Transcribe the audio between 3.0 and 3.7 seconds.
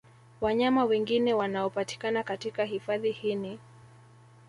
hii ni